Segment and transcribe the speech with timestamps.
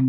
[0.00, 0.08] Okay,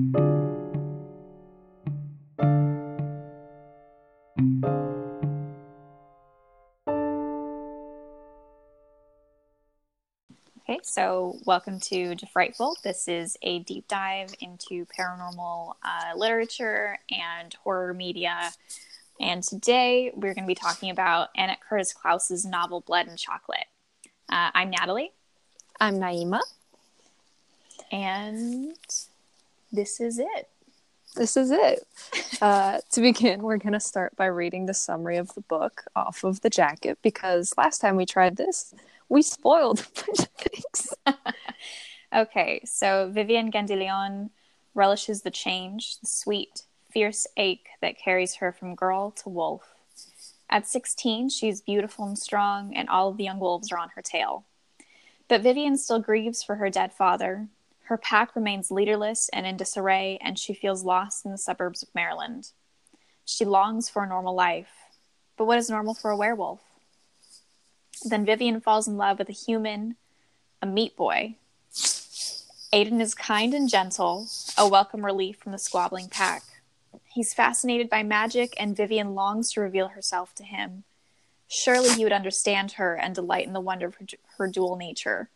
[10.83, 12.81] so welcome to Defrightful.
[12.83, 18.51] This is a deep dive into paranormal uh, literature and horror media.
[19.19, 23.65] And today we're going to be talking about Annette Curtis Klause's novel Blood and Chocolate.
[24.29, 25.11] Uh, I'm Natalie.
[25.81, 26.39] I'm Naima.
[27.91, 28.77] And
[29.71, 30.49] this is it.
[31.15, 31.85] This is it.
[32.41, 36.23] Uh, to begin, we're going to start by reading the summary of the book off
[36.23, 38.73] of the jacket because last time we tried this,
[39.09, 40.93] we spoiled a bunch of things.
[42.15, 44.29] okay, so Vivian Gandillon
[44.73, 49.75] relishes the change, the sweet, fierce ache that carries her from girl to wolf.
[50.49, 54.01] At 16, she's beautiful and strong, and all of the young wolves are on her
[54.01, 54.45] tail.
[55.27, 57.47] But Vivian still grieves for her dead father.
[57.83, 61.93] Her pack remains leaderless and in disarray, and she feels lost in the suburbs of
[61.93, 62.51] Maryland.
[63.25, 64.71] She longs for a normal life.
[65.37, 66.61] But what is normal for a werewolf?
[68.03, 69.95] Then Vivian falls in love with a human,
[70.61, 71.35] a meat boy.
[72.73, 74.27] Aiden is kind and gentle,
[74.57, 76.43] a welcome relief from the squabbling pack.
[77.05, 80.83] He's fascinated by magic, and Vivian longs to reveal herself to him.
[81.47, 84.05] Surely he would understand her and delight in the wonder of her,
[84.37, 85.29] her dual nature,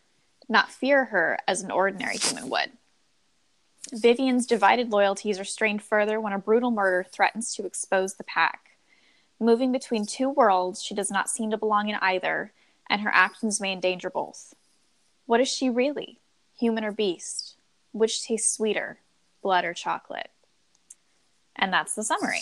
[0.48, 2.72] not fear her as an ordinary human would.
[3.92, 8.78] Vivian's divided loyalties are strained further when a brutal murder threatens to expose the pack.
[9.38, 12.52] Moving between two worlds, she does not seem to belong in either,
[12.88, 14.54] and her actions may endanger both.
[15.26, 16.20] What is she really,
[16.58, 17.56] human or beast?
[17.92, 18.98] Which tastes sweeter,
[19.42, 20.30] blood or chocolate?
[21.54, 22.40] And that's the summary.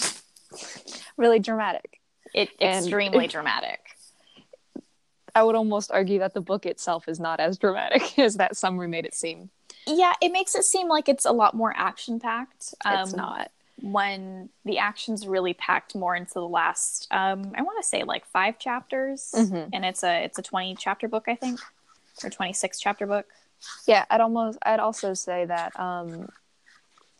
[1.17, 2.01] Really dramatic.
[2.35, 3.94] It extremely dramatic.
[5.35, 8.89] I would almost argue that the book itself is not as dramatic as that summary
[8.89, 9.51] made it seem.
[9.87, 12.75] Yeah, it makes it seem like it's a lot more action packed.
[12.85, 17.77] Um, it's not when the action's really packed more into the last um i want
[17.83, 19.69] to say like five chapters mm-hmm.
[19.73, 21.59] and it's a it's a 20 chapter book i think
[22.23, 23.27] or 26 chapter book
[23.87, 26.29] yeah i'd almost i'd also say that um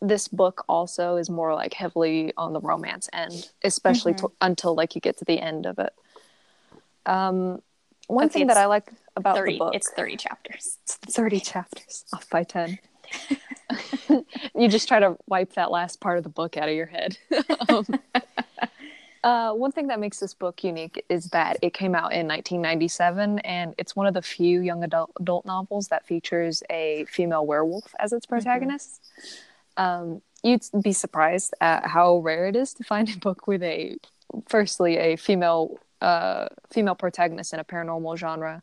[0.01, 4.27] this book also is more like heavily on the romance end especially mm-hmm.
[4.27, 5.93] to, until like you get to the end of it
[7.05, 7.61] um
[8.07, 11.39] one okay, thing that i like about 30, the book it's 30 chapters it's 30
[11.39, 12.79] chapters off by 10
[14.55, 17.17] you just try to wipe that last part of the book out of your head.
[17.69, 17.85] um,
[19.23, 23.39] uh, one thing that makes this book unique is that it came out in 1997,
[23.39, 27.93] and it's one of the few young adult, adult novels that features a female werewolf
[27.99, 28.35] as its mm-hmm.
[28.35, 29.01] protagonist.
[29.19, 29.83] Mm-hmm.
[29.83, 33.97] Um, you'd be surprised at how rare it is to find a book with a,
[34.47, 38.61] firstly, a female uh, female protagonist in a paranormal genre.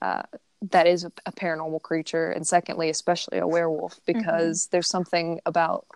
[0.00, 0.22] Uh,
[0.70, 4.18] that is a, a, paranormal creature, and secondly, especially a werewolf, mm-hmm.
[4.18, 4.70] because mm-hmm.
[4.72, 5.86] there's something about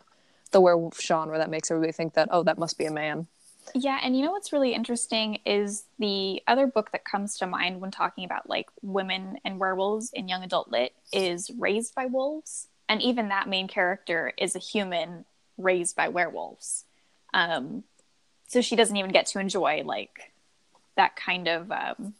[0.50, 3.26] the werewolf genre that makes everybody think that oh, that must be a man.
[3.74, 7.80] Yeah, and you know what's really interesting is the other book that comes to mind
[7.80, 12.68] when talking about like women and werewolves in young adult lit is Raised by Wolves,
[12.88, 15.24] and even that main character is a human
[15.56, 16.84] raised by werewolves.
[17.32, 17.84] Um,
[18.48, 20.32] so she doesn't even get to enjoy like
[20.96, 22.14] that kind of um,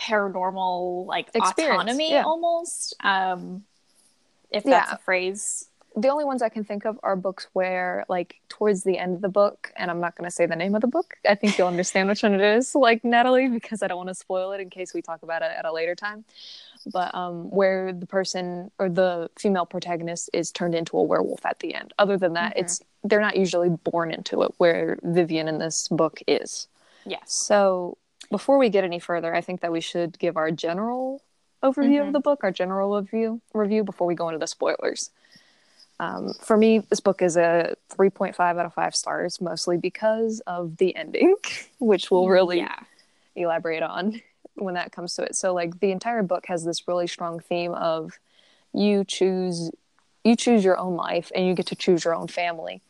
[0.00, 2.22] paranormal like Experience, autonomy yeah.
[2.22, 3.64] almost um
[4.50, 4.94] if that's yeah.
[4.94, 8.96] a phrase the only ones i can think of are books where like towards the
[8.98, 11.14] end of the book and i'm not going to say the name of the book
[11.28, 14.14] i think you'll understand which one it is like natalie because i don't want to
[14.14, 16.24] spoil it in case we talk about it at a later time
[16.92, 21.58] but um where the person or the female protagonist is turned into a werewolf at
[21.60, 22.64] the end other than that mm-hmm.
[22.64, 26.68] it's they're not usually born into it where Vivian in this book is
[27.04, 27.96] yes so
[28.30, 31.22] before we get any further, I think that we should give our general
[31.62, 32.08] overview mm-hmm.
[32.08, 35.10] of the book, our general review review before we go into the spoilers.
[35.98, 40.76] Um, for me, this book is a 3.5 out of 5 stars, mostly because of
[40.76, 41.34] the ending,
[41.78, 42.80] which we'll really yeah.
[43.34, 44.20] elaborate on
[44.56, 45.36] when that comes to it.
[45.36, 48.18] So, like, the entire book has this really strong theme of
[48.72, 49.70] you choose
[50.24, 52.82] you choose your own life and you get to choose your own family.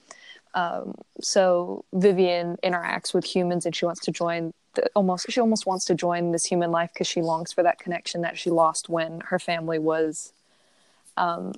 [0.54, 4.54] Um, so Vivian interacts with humans and she wants to join
[4.94, 8.22] almost she almost wants to join this human life because she longs for that connection
[8.22, 10.32] that she lost when her family was
[11.16, 11.52] um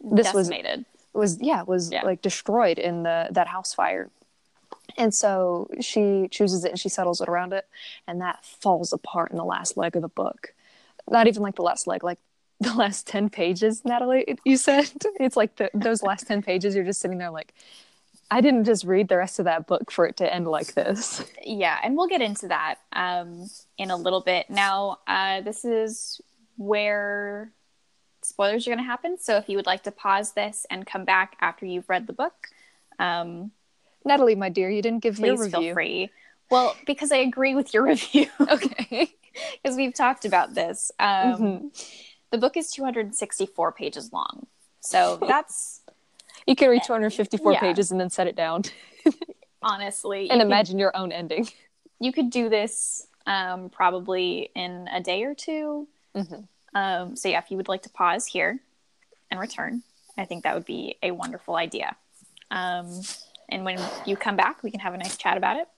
[0.00, 0.84] this Decimated.
[1.12, 2.02] was was yeah was yeah.
[2.02, 4.10] like destroyed in the that house fire
[4.96, 7.66] and so she chooses it and she settles it around it
[8.06, 10.54] and that falls apart in the last leg of the book
[11.08, 12.18] not even like the last leg like
[12.60, 16.84] the last 10 pages natalie you said it's like the, those last 10 pages you're
[16.84, 17.54] just sitting there like
[18.30, 21.24] I didn't just read the rest of that book for it to end like this.
[21.44, 24.48] Yeah, and we'll get into that um, in a little bit.
[24.48, 26.20] Now, uh, this is
[26.56, 27.52] where
[28.22, 29.18] spoilers are going to happen.
[29.18, 32.12] So if you would like to pause this and come back after you've read the
[32.12, 32.48] book,
[32.98, 33.50] um,
[34.04, 35.60] Natalie, my dear, you didn't give please your review.
[35.60, 36.10] feel free.
[36.50, 38.26] Well, because I agree with your review.
[38.40, 39.12] Okay.
[39.62, 40.90] because we've talked about this.
[40.98, 41.08] Um,
[41.40, 41.96] Mhm.
[42.30, 44.46] The book is 264 pages long.
[44.80, 45.80] So that's
[46.46, 47.60] You can read 254 Yeah.
[47.60, 48.62] pages and then set it down
[49.62, 51.46] honestly, you and could- imagine your own ending.
[51.98, 55.86] you could do this um, probably in a day or 2
[56.16, 56.48] Mhm.
[56.74, 58.60] Um, so, yeah, if you would like to pause here
[59.30, 59.82] and return,
[60.16, 61.96] I think that would be a wonderful idea.
[63.50, 65.68] And when you come back, we can have a nice chat about it.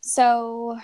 [0.00, 0.78] So,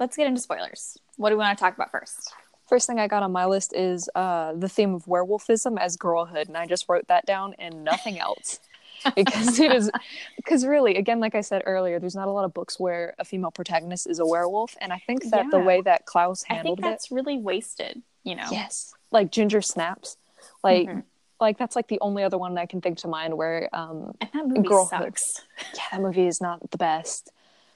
[0.00, 0.98] let's get into spoilers.
[1.16, 2.32] What do we want to talk about first?
[2.68, 6.48] First thing I got on my list is uh, the theme of werewolfism as girlhood,
[6.48, 8.60] and I just wrote that down and nothing else.
[9.16, 9.90] because it is
[10.36, 13.24] because really again like i said earlier there's not a lot of books where a
[13.24, 16.78] female protagonist is a werewolf and i think that the way that klause I handled
[16.78, 18.46] think that's really wasted, you know?
[18.52, 20.16] yes like ginger snaps
[20.62, 21.02] like Mhm.
[21.42, 24.30] Like that's like the only other one i can think to mind where um And
[24.32, 24.88] that movie Girlhood.
[25.18, 25.42] sucks.
[25.74, 27.30] yeah that movie is not the best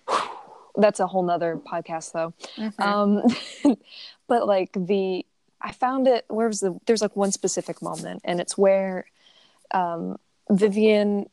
[0.77, 2.81] that's a whole nother podcast though Mhm.
[2.81, 3.77] um
[4.29, 5.25] but like the
[5.61, 9.07] i found it where was the there's like one specific moment and it's where
[9.73, 10.17] um
[10.51, 11.27] vivian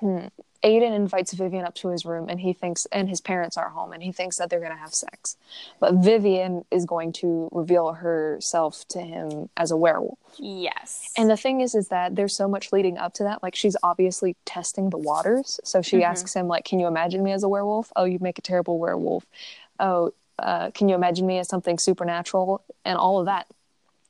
[0.00, 0.26] hmm,
[0.64, 3.92] aiden invites vivian up to his room and he thinks and his parents are home
[3.92, 5.36] and he thinks that they're going to have sex.
[5.78, 10.18] But vivian is going to reveal herself to him as a werewolf.
[10.38, 11.12] Yes.
[11.16, 13.42] and the thing is is that there's so much leading up to that.
[13.42, 15.60] Like she's obviously testing the waters.
[15.62, 16.04] So she Mhm.
[16.10, 17.92] asks him like can you imagine me as a werewolf?
[17.94, 19.26] Oh you make a terrible werewolf.
[19.78, 22.62] Oh uh, can you imagine me as something supernatural?
[22.84, 23.46] and all of that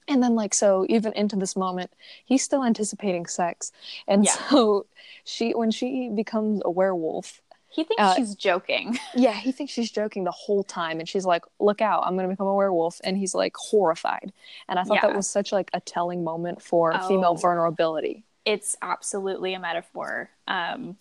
[0.09, 1.91] and then like so even into this moment
[2.25, 3.73] he's still anticipating sex
[4.07, 4.33] and Yeah.
[4.51, 4.87] so
[5.25, 8.99] she when she becomes a werewolf he thinks uh, she's joking.
[9.17, 12.29] yeah he thinks she's joking the whole time and she's like look out i'm gonna
[12.29, 14.33] become a werewolf and he's like horrified
[14.69, 15.09] and i thought Yeah.
[15.09, 17.37] that was such like a telling moment for female Oh.
[17.37, 20.29] vulnerability It's absolutely a metaphor.
[20.47, 20.97] Um,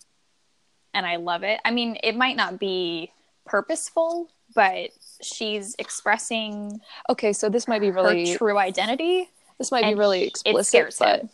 [0.94, 1.60] and I love it.
[1.64, 3.10] I mean, it might not be
[3.44, 4.90] purposeful, but
[5.24, 9.28] she's expressing okay so this might be really true identity.
[9.58, 11.30] this might be really explicit but him.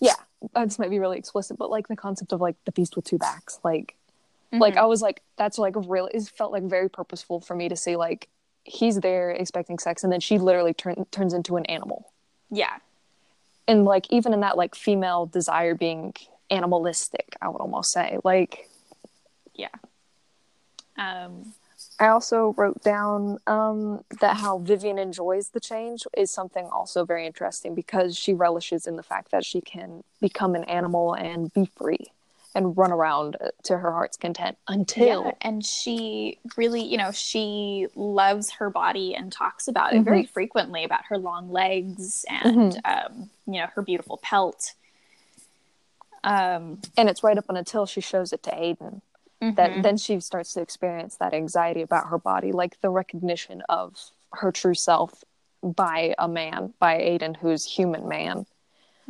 [0.00, 0.14] yeah
[0.54, 3.04] uh, this might be really explicit but like the concept of like the beast with
[3.04, 3.94] two backs like
[4.52, 4.78] like Mhm.
[4.78, 7.96] i was like that's like really it felt like very purposeful for me to see
[7.96, 8.28] like
[8.64, 12.10] he's there expecting sex and then she literally turn, turns into an animal
[12.50, 12.76] yeah.
[13.68, 16.14] and like even in that like female desire being
[16.50, 18.68] animalistic i would almost say like
[19.54, 19.68] Yeah.
[20.98, 21.54] Um,
[22.00, 27.26] I also wrote down um, that how Vivian enjoys the change is something also very
[27.26, 31.70] interesting because she relishes in the fact that she can become an animal and be
[31.76, 32.06] free
[32.54, 37.86] and run around to her heart's content until yeah, and she really, you know, she
[37.94, 43.30] loves her body and talks about it very frequently about her long legs and, um,
[43.46, 44.72] you know, her beautiful pelt.
[46.24, 49.02] Um, and it's right up until she shows it to Aiden
[49.40, 49.82] that mhm.
[49.82, 53.96] then she starts to experience that anxiety about her body, like the recognition of
[54.32, 55.24] her true self
[55.62, 58.46] by a man, by Aiden, who's human man.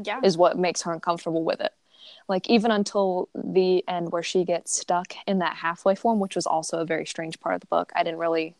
[0.02, 1.72] yeah, is what makes her uncomfortable with it.
[2.28, 6.46] Like even until the end where she gets stuck in that halfway form, which was
[6.46, 7.92] also a very strange part of the book.
[7.94, 8.54] I didn't really.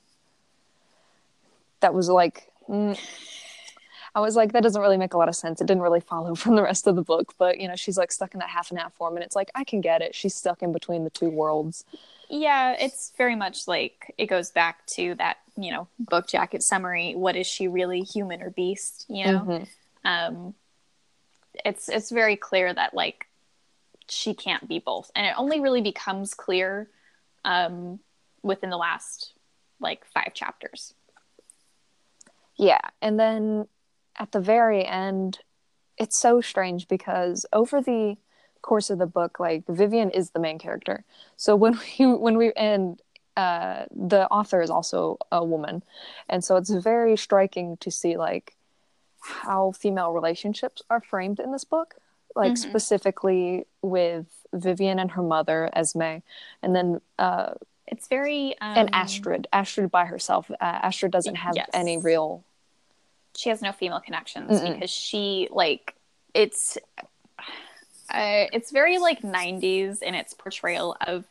[1.81, 2.51] That was like.
[2.69, 2.99] mm,
[4.15, 5.61] I was like, that doesn't really make a lot of sense.
[5.61, 8.11] It didn't really follow from the rest of the book, but you know, she's like
[8.13, 10.15] stuck in that half and half form, and it's like I can get it.
[10.15, 11.85] She's stuck in between the two worlds.
[12.29, 12.77] yeah.
[12.79, 17.15] It's very much like it goes back to that, you know, book jacket summary.
[17.15, 19.07] What is she really, human or beast?
[19.09, 19.69] You know, Mhm.
[20.05, 20.55] um,
[21.65, 23.27] it's it's very clear that like
[24.09, 26.89] she can't be both, and it only really becomes clear
[27.45, 28.01] um,
[28.43, 29.33] within the last
[29.81, 30.95] like five chapters.
[32.57, 33.67] Yeah, and then
[34.21, 35.41] at the very end,
[35.99, 38.17] it's so strange because over the
[38.63, 41.05] course of the book, like Vivian is the main character.
[41.37, 43.01] So when we when we and
[43.37, 45.83] uh, the author is also a woman,
[46.29, 48.57] and so it's very striking to see like
[49.43, 51.95] how female relationships are framed in this book,
[52.37, 52.57] like Mhm.
[52.57, 56.19] specifically with Vivian and her mother Esme,
[56.63, 57.55] and then uh,
[57.87, 59.47] It's very um, and Astrid.
[59.53, 60.51] Astrid by herself.
[60.51, 61.69] Uh, Astrid doesn't have Yes.
[61.73, 62.45] any real.
[63.37, 64.75] She has no female connections Mm-mm.
[64.75, 65.95] because she like
[66.35, 66.79] it's
[68.13, 71.25] uh, it's very like 90s in its portrayal of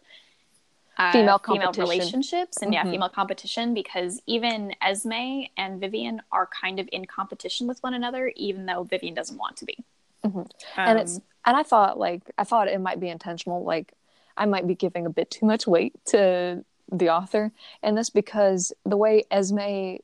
[0.97, 2.91] uh, Female female relationships and yeah Mhm.
[2.91, 8.31] female competition because even Esme and Vivian are kind of in competition with one another
[8.35, 9.77] even though Vivian doesn't want to be
[10.25, 10.49] Mhm.
[10.85, 13.63] and it's Um, and I thought like I thought it might be intentional.
[13.63, 13.93] Like
[14.37, 17.51] I might be giving a bit too much weight to the author
[17.81, 19.97] in this because the way Esme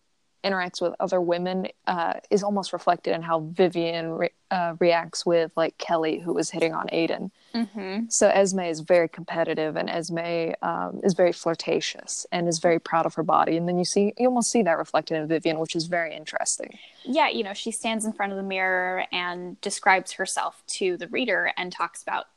[0.45, 5.51] interacts with other women uh, is almost reflected in how Vivian re- uh, reacts with
[5.57, 7.31] like Kelly, who was hitting on Aiden.
[7.53, 8.05] Mm-hmm.
[8.09, 13.05] So Esme is very competitive, and Esme um, is very flirtatious and is very proud
[13.05, 13.57] of her body.
[13.57, 16.77] And then you see, you almost see that reflected in Vivian, which is very interesting.
[17.03, 21.07] Yeah, you know, she stands in front of the mirror and describes herself to the
[21.07, 22.27] reader and talks about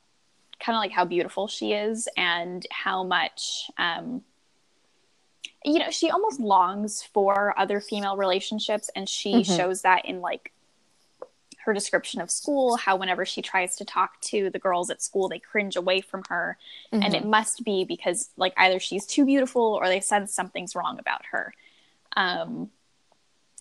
[0.61, 4.23] kind of like how beautiful she is and how much um,
[5.65, 9.57] you know she almost longs for other female relationships and she Mhm.
[9.57, 10.53] shows that in like
[11.65, 15.29] her description of school how whenever she tries to talk to the girls at school
[15.29, 16.57] they cringe away from her.
[16.93, 20.99] And it must be because like either she's too beautiful or they sense something's wrong
[20.99, 21.53] about her.
[22.17, 22.71] Um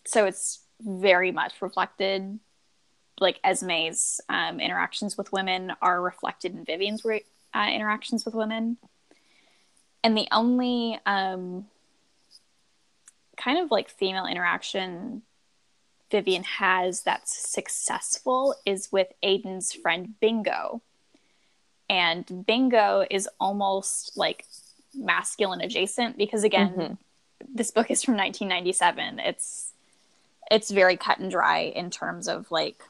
[0.05, 2.39] so it's very much reflected
[3.19, 8.77] like esme's um, interactions with women are reflected in vivian's re- uh, interactions with women.
[10.03, 11.65] And the only um
[13.37, 15.21] kind of like female interaction
[16.09, 20.81] Vivian has that's successful is with Aiden's friend Bingo.
[21.89, 24.45] And Bingo is almost like
[24.95, 26.97] masculine adjacent because again, Mhm.
[27.53, 29.19] this book is from 1997.
[29.19, 29.73] It's
[30.49, 32.81] it's very cut and dry in terms of like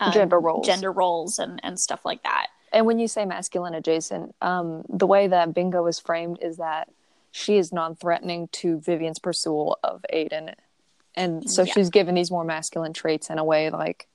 [0.00, 0.66] um, Gender roles.
[0.66, 2.48] gender roles and and stuff like that.
[2.72, 6.88] And when you say masculine adjacent, um, the way that Bingo is framed is that
[7.38, 10.54] she is non-threatening to Vivian's pursuit of Aiden,
[11.14, 11.72] and so Yeah.
[11.74, 14.08] she's given these more masculine traits in a way like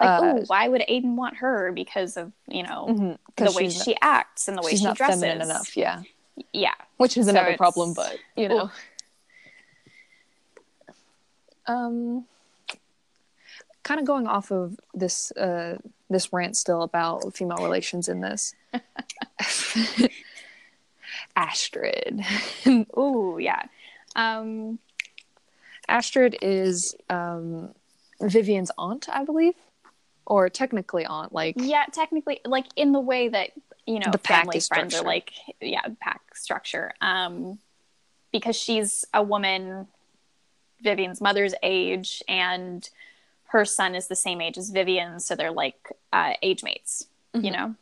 [0.00, 3.68] Like, Uh, oh, why would Aiden want her because of you know mhm, the way
[3.68, 5.20] she acts and the way she's she not dresses?
[5.20, 5.76] feminine enough.
[5.76, 6.02] Yeah,
[6.52, 8.66] Yeah, which is So another problem, but you know.
[8.66, 8.70] Ooh.
[11.72, 12.26] Um,
[13.82, 15.78] kind of going off of this uh
[16.08, 18.54] this rant still about female relations in this.
[21.38, 22.20] Astrid.
[22.94, 23.62] oh yeah.
[24.16, 24.78] Um,
[25.88, 27.74] Astrid is um,
[28.20, 29.54] Vivian's aunt, I believe,
[30.26, 31.32] or technically aunt.
[31.32, 33.50] Like, yeah, technically, like in the way that
[33.86, 36.92] you know, The family friends are like, yeah, pack structure.
[37.00, 37.58] Um,
[38.32, 39.86] because she's a woman,
[40.82, 42.86] Vivian's mother's age, and
[43.44, 47.06] her son is the same age as Vivian, so they're like uh, age mates.
[47.32, 47.52] You Mhm.
[47.52, 47.74] know,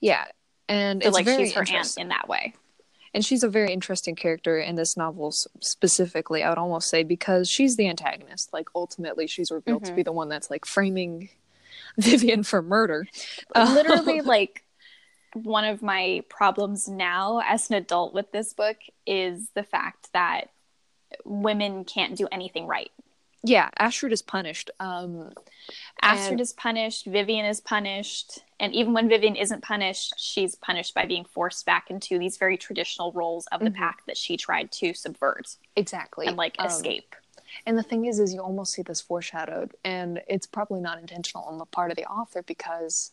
[0.00, 0.26] yeah,
[0.68, 2.54] and so it's like very she's her aunt in that way.
[3.14, 6.42] and she's a very interesting character in this novel specifically.
[6.42, 8.52] I would almost say because she's the antagonist.
[8.52, 9.96] Like, ultimately, she's revealed to Mhm.
[9.96, 11.30] be the one that's like framing
[11.98, 13.06] Vivian for murder.
[13.54, 14.62] literally like
[15.32, 20.48] one of my problems now as an adult with this book is the fact that
[21.24, 22.90] women can't do anything right.
[23.46, 24.70] Yeah, Astrid is punished.
[24.80, 25.32] Um,
[26.02, 30.94] Astrid And- is punished, Vivian is punished, and even when Vivian isn't punished, she's punished
[30.94, 33.76] by being forced back into these very traditional roles of the Mhm.
[33.76, 37.14] pack that she tried to subvert exactly, and like Um, escape.
[37.64, 41.44] And the thing is, is you almost see this foreshadowed, and it's probably not intentional
[41.44, 43.12] on the part of the author because,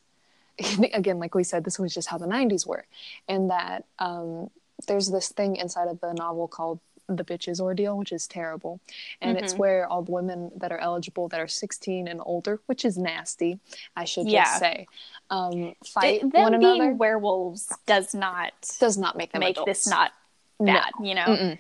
[0.94, 2.86] again, like we said, this was just how the '90s were,
[3.28, 4.50] and that um,
[4.88, 8.80] there's this thing inside of the novel called the bitches ordeal, which is terrible,
[9.22, 9.58] and it's Mhm.
[9.58, 13.60] where all the women that are eligible that are 16 and older, which is nasty,
[13.96, 14.44] I should Yeah.
[14.46, 14.88] just say,
[15.30, 16.94] um, fight Th- them one being another.
[16.94, 19.84] werewolves does not Does not make them make adults.
[19.84, 20.14] this not
[20.60, 20.74] No.
[20.74, 21.26] bad, you know?
[21.26, 21.58] Mm-mm.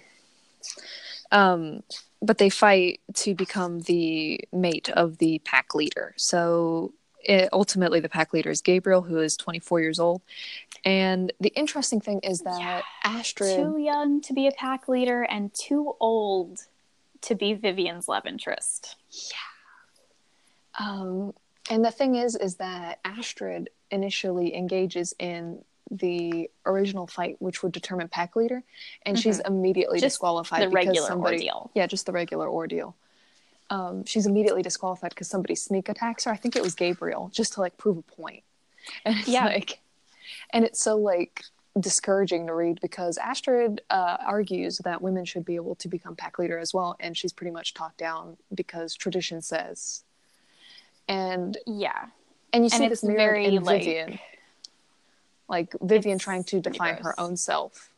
[1.31, 1.83] Um,
[2.21, 6.13] but they fight to become the mate of the pack leader.
[6.17, 6.93] So
[7.23, 10.21] it, ultimately, the pack leader is Gabriel, who is 24 years old.
[10.85, 12.81] And the interesting thing is that Yeah.
[13.03, 16.59] Astrid, too young to be a pack leader and too old
[17.21, 18.97] to be Vivian's love interest.
[19.09, 20.85] Yeah.
[20.85, 21.33] Um,
[21.69, 27.71] and the thing is, is that Astrid initially engages in the original fight, which would
[27.71, 28.63] determine pack leader,
[29.05, 30.05] and she's immediately Mm-hmm.
[30.05, 31.71] Just disqualified the because regular somebody, ordeal.
[31.75, 32.95] Yeah, just the regular ordeal.
[33.73, 36.31] Um, she's immediately disqualified because somebody sneak attacks her.
[36.31, 38.43] I think it was Gabriel, just to like prove a point.
[39.05, 39.45] And it's Yeah.
[39.45, 39.79] like,
[40.51, 41.43] and it's so like
[41.79, 46.37] discouraging to read because Astrid uh, argues that women should be able to become pack
[46.37, 50.03] leader as well, and she's pretty much talked down because tradition says.
[51.07, 52.07] And Yeah.
[52.51, 54.19] and you see it's this mirrored very, in like- Vivian,
[55.47, 57.91] like Vivian trying to define her own self,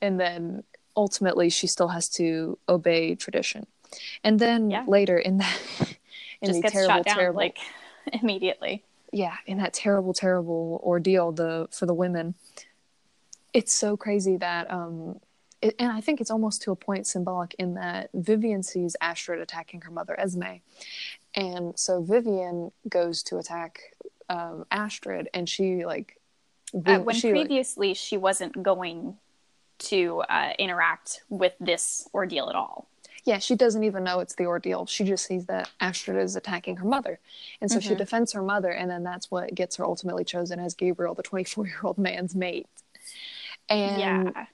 [0.00, 0.64] and then
[0.96, 3.66] ultimately she still has to obey tradition.
[4.22, 4.84] And then Yeah.
[4.86, 5.58] later in that,
[6.42, 7.58] in Just the gets terrible, shot down terrible, like
[8.12, 8.84] immediately.
[9.12, 12.34] yeah, in that terrible, terrible ordeal the for the women,
[13.52, 15.20] it's so crazy that um,
[15.62, 19.40] it, and I think it's almost to a point symbolic in that Vivian sees Astrid
[19.40, 20.60] attacking her mother Esme,
[21.34, 23.80] and so Vivian goes to attack
[24.28, 26.18] um, Astrid, and she like
[26.74, 29.16] Uh, when she, like- previously she wasn't going
[29.78, 32.88] to uh, interact with this ordeal at all.
[33.24, 34.84] Yeah, she doesn't even know it's the ordeal.
[34.84, 37.18] She just sees that Astrid is attacking her mother.
[37.60, 37.88] And so mm-hmm.
[37.88, 41.22] she defends her mother, and then that's what gets her ultimately chosen as Gabriel, the
[41.22, 42.68] 24 year old man's mate.
[43.70, 44.46] And yeah.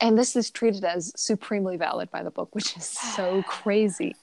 [0.00, 4.16] and this is treated as supremely valid by the book, which is so crazy.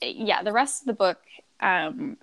[0.00, 1.18] Yeah, the rest of the book
[1.60, 2.16] um,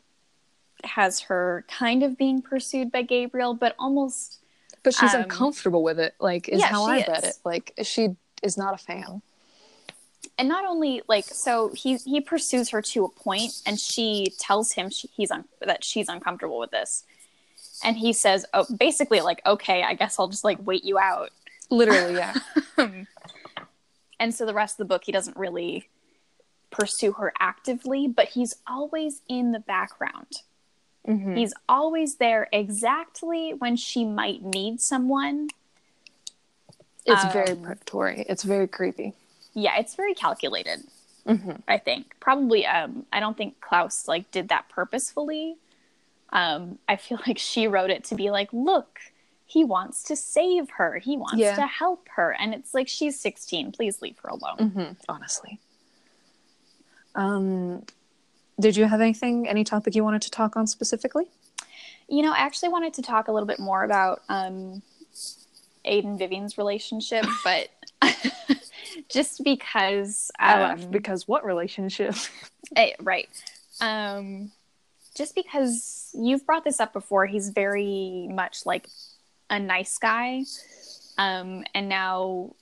[0.83, 4.39] has her kind of being pursued by Gabriel, but almost.
[4.83, 6.15] But she's um, uncomfortable with it.
[6.19, 7.35] Like, is yeah, how I read it.
[7.45, 9.21] Like, she is not a fan.
[10.41, 14.71] And not only like so, he he pursues her to a point, and she tells
[14.71, 17.03] him she, he's un- that she's uncomfortable with this,
[17.83, 21.29] and he says, "Oh, basically, like, okay, I guess I'll just like wait you out."
[21.69, 22.33] Literally, yeah.
[24.19, 25.89] and so the rest of the book, he doesn't really
[26.71, 30.41] pursue her actively, but he's always in the background.
[31.07, 31.35] Mm-hmm.
[31.35, 35.49] He's always there exactly when she might need someone.
[37.05, 38.25] It's um, very predatory.
[38.27, 39.13] It's very creepy.
[39.53, 40.83] Yeah, it's very calculated.
[41.27, 41.57] Mm-hmm.
[41.67, 42.65] I think probably.
[42.65, 45.57] Um, I don't think Klause like did that purposefully.
[46.31, 48.99] Um, I feel like she wrote it to be like, look,
[49.45, 50.97] he wants to save her.
[50.97, 51.55] He wants yeah.
[51.55, 53.71] to help her, and it's like she's sixteen.
[53.71, 54.57] Please leave her alone.
[54.57, 54.93] Mm-hmm.
[55.09, 55.59] Honestly.
[57.13, 57.83] Um,
[58.59, 61.25] did you have anything, any topic you wanted to talk on specifically?
[62.07, 64.81] You know, I actually wanted to talk a little bit more about um,
[65.85, 67.69] Aiden Vivian's relationship, but
[69.11, 72.15] just because um, I laugh because what relationship?
[72.75, 73.29] I, right.
[73.79, 74.51] Um,
[75.15, 78.87] just because you've brought this up before, he's very much like
[79.49, 80.43] a nice guy.
[81.17, 82.55] Um, and now,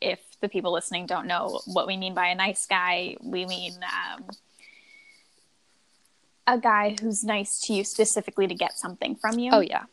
[0.00, 3.74] if the people listening don't know what we mean by a nice guy, we mean
[3.82, 4.24] um,
[6.46, 9.50] a guy who's nice to you specifically to get something from you.
[9.52, 9.84] Oh yeah.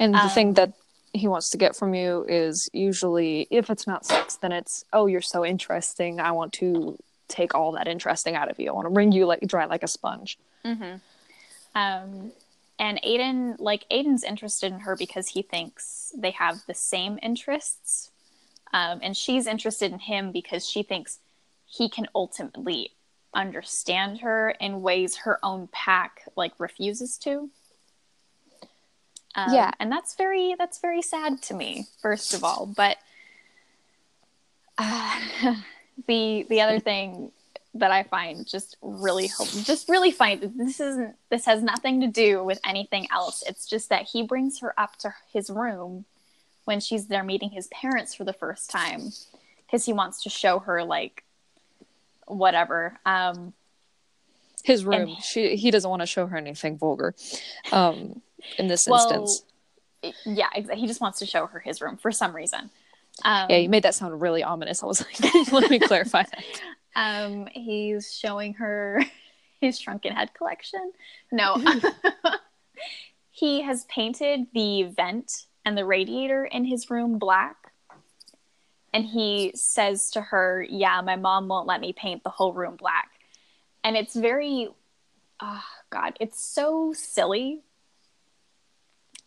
[0.00, 0.72] And the thing that
[1.12, 5.06] he wants to get from you is usually if it's not sex, then it's oh
[5.06, 6.20] you're so interesting.
[6.20, 8.68] I want to take all that interesting out of you.
[8.68, 10.38] I want to bring you like dry like a sponge.
[10.64, 10.96] Mm-hmm.
[11.74, 12.32] Um,
[12.78, 18.10] and Aiden, like Aiden's interested in her because he thinks they have the same interests,
[18.72, 21.18] um, and she's interested in him because she thinks
[21.66, 22.90] he can ultimately
[23.34, 27.50] understand her in ways her own pack like refuses to.
[29.34, 31.86] Um, yeah, and that's very that's very sad to me.
[32.00, 32.98] First of all, but
[34.78, 35.20] uh,
[36.06, 37.32] the the other thing
[37.74, 39.28] that I find just really
[39.64, 40.36] just really funny.
[40.36, 43.42] This isn't this has nothing to do with anything else.
[43.46, 46.04] It's just that he brings her up to his room
[46.64, 49.10] when she's there meeting his parents for the first time
[49.66, 51.24] because he wants to show her like
[52.26, 52.98] whatever.
[53.06, 53.54] Um,
[54.62, 55.10] his room.
[55.10, 57.14] And, she he doesn't want to show her anything vulgar.
[57.70, 58.22] Um,
[58.58, 59.44] in this well, instance.
[60.24, 62.70] Yeah, he just wants to show her his room for some reason.
[63.24, 64.82] Um, yeah, you made that sound really ominous.
[64.82, 66.44] I was like, let me clarify that.
[66.94, 69.02] Um, he's showing her
[69.62, 70.92] his shrunken head collection.
[71.30, 71.56] No,
[73.30, 77.72] he has painted the vent and the radiator in his room black
[78.92, 82.76] and he says to her, "Yeah, my mom won't let me paint the whole room
[82.76, 83.10] black."
[83.84, 84.68] And it's very
[85.40, 87.60] oh god, it's so silly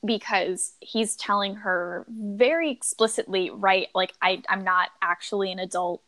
[0.03, 6.01] because he's telling her very explicitly, right, like I I'm not actually an adult.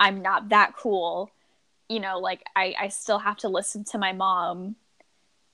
[0.00, 1.30] I'm not that cool.
[1.88, 4.76] You know, like I I still have to listen to my mom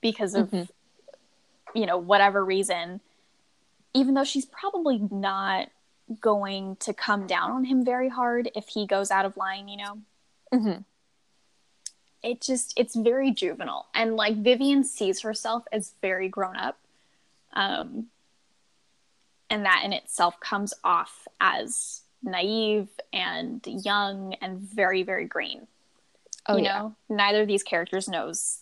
[0.01, 1.77] because of mm-hmm.
[1.77, 3.01] you know, whatever reason.
[3.93, 5.69] Even though she's probably not
[6.19, 9.77] going to come down on him very hard if he goes out of line, you
[9.77, 9.97] know?
[10.53, 10.81] Mm-hmm.
[12.25, 13.87] It just, it's very juvenile.
[13.93, 16.77] And like Vivian sees herself as very grown up.
[17.53, 18.07] Um,
[19.49, 25.67] and that in itself comes off as naive and young and very, very green.
[26.47, 26.79] Oh, you yeah.
[26.79, 28.59] know, neither of these characters knows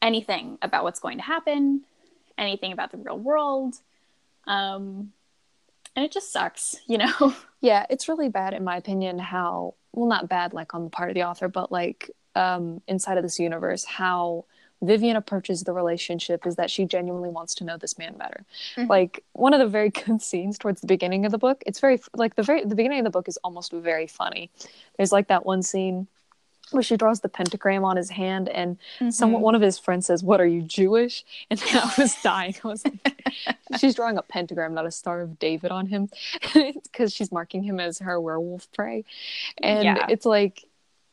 [0.00, 1.82] anything about what's going to happen,
[2.36, 3.76] anything about the real world.
[4.46, 5.12] Um,
[5.94, 7.34] and it just sucks, you know?
[7.60, 11.10] Yeah, it's really bad, in my opinion, how, well, not bad like on the part
[11.10, 14.44] of the author, but like um, inside of this universe, how
[14.82, 18.44] Vivian approaches the relationship is that she genuinely wants to know this man better.
[18.76, 18.88] Mm-hmm.
[18.88, 22.00] Like one of the very good scenes towards the beginning of the book, it's very,
[22.14, 24.50] like the very, the beginning of the book is almost very funny.
[24.96, 26.06] There's like that one scene
[26.70, 29.10] where she draws the pentagram on his hand and mm-hmm.
[29.10, 32.68] someone one of his friends says what are you jewish and i was dying i
[32.68, 33.22] was like
[33.78, 36.10] she's drawing a pentagram not a star of david on him
[36.82, 39.04] because she's marking him as her werewolf prey
[39.58, 40.06] and yeah.
[40.08, 40.64] it's like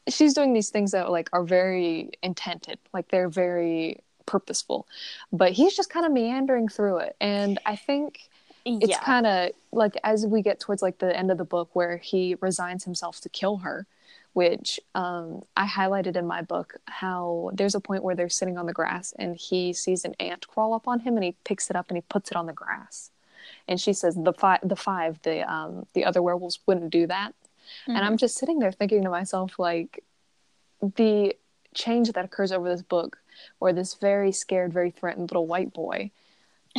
[0.10, 4.88] she's doing these things that like are very intended like they're very purposeful
[5.32, 8.30] but he's just kind of meandering through it and i think
[8.66, 9.00] it's yeah.
[9.02, 12.36] kind of like as we get towards like the end of the book where he
[12.42, 13.86] resigns himself to kill her
[14.34, 18.66] which um, i highlighted in my book how there's a point where they're sitting on
[18.66, 21.76] the grass and he sees an ant crawl up on him and he picks it
[21.76, 23.12] up and he puts it on the grass
[23.68, 27.34] and she says the five the five the um the other werewolves wouldn't do that
[27.88, 30.04] and i'm just sitting there thinking to myself like
[30.96, 31.36] the
[31.74, 33.18] change that occurs over this book
[33.60, 36.10] where this very scared very threatened little white boy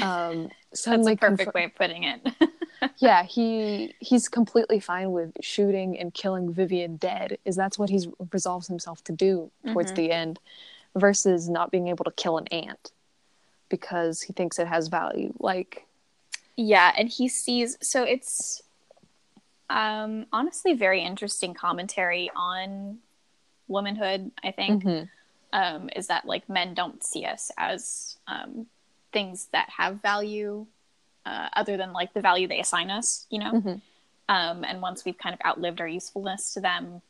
[0.03, 2.21] um That's suddenly a perfect confr- way of putting it.
[2.99, 8.07] yeah he he's completely fine with shooting and killing vivian dead is that's what he
[8.33, 9.97] resolves himself to do towards Mhm.
[9.97, 10.39] the end
[10.95, 12.93] versus not being able to kill an ant
[13.69, 15.83] because he thinks it has value like
[16.59, 18.63] yeah, and he sees so it's
[19.71, 22.99] um honestly very interesting commentary on
[23.69, 24.85] womanhood, I think.
[24.85, 25.09] mhm.
[25.53, 28.67] Um, is that like men don't see us as um
[29.13, 30.67] things that have value
[31.25, 33.53] uh, other than like the value they assign us, you know?
[33.53, 33.81] Mhm.
[34.29, 37.01] Um, and once we've kind of outlived our usefulness to them,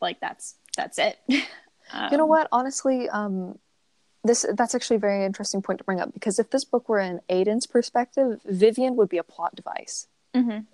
[0.00, 1.18] like that's that's it.
[1.92, 3.58] um, you know what honestly um
[4.22, 7.00] this that's actually a very interesting point to bring up because if this book were
[7.00, 10.66] in aiden's perspective vivian would be a plot device mhm.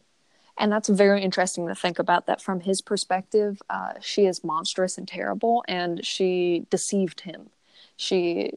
[0.59, 4.99] And that's very interesting to think about that from his perspective uh, she is monstrous
[4.99, 7.51] and terrible and she deceived him.
[7.97, 8.53] She